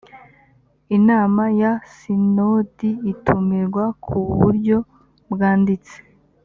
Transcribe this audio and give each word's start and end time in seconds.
inama 0.97 1.43
ya 1.61 1.71
sinodi 1.95 2.89
itumirwa 3.11 3.83
ku 4.03 4.17
buryo 4.39 4.77
bwanditse 5.31 5.95